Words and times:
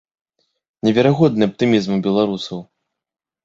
Неверагодны 0.87 1.49
аптымізм 1.49 1.91
у 1.99 2.01
беларусаў. 2.11 2.59